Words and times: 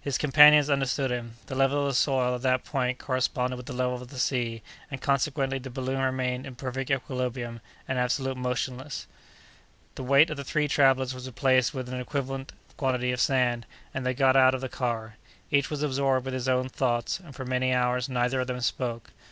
His 0.00 0.16
companions 0.16 0.70
understood 0.70 1.10
him. 1.10 1.38
The 1.46 1.56
level 1.56 1.80
of 1.82 1.86
the 1.88 1.94
soil 1.94 2.36
at 2.36 2.42
that 2.42 2.62
point 2.64 3.00
corresponded 3.00 3.56
with 3.56 3.66
the 3.66 3.72
level 3.72 3.96
of 4.00 4.10
the 4.10 4.18
sea, 4.20 4.62
and, 4.92 5.00
consequently, 5.00 5.58
the 5.58 5.70
balloon 5.70 5.98
remained 6.00 6.46
in 6.46 6.54
perfect 6.54 6.88
equilibrium, 6.88 7.60
and 7.88 7.98
absolutely 7.98 8.40
motionless. 8.40 9.08
The 9.96 10.04
weight 10.04 10.30
of 10.30 10.36
the 10.36 10.44
three 10.44 10.68
travellers 10.68 11.14
was 11.14 11.26
replaced 11.26 11.74
with 11.74 11.88
an 11.88 11.98
equivalent 12.00 12.52
quantity 12.76 13.10
of 13.10 13.20
sand, 13.20 13.66
and 13.92 14.06
they 14.06 14.14
got 14.14 14.36
out 14.36 14.54
of 14.54 14.60
the 14.60 14.68
car. 14.68 15.16
Each 15.50 15.68
was 15.68 15.82
absorbed 15.82 16.28
in 16.28 16.32
his 16.32 16.48
own 16.48 16.68
thoughts; 16.68 17.18
and 17.18 17.34
for 17.34 17.44
many 17.44 17.74
hours 17.74 18.08
neither 18.08 18.40
of 18.40 18.46
them 18.46 18.60
spoke. 18.60 19.10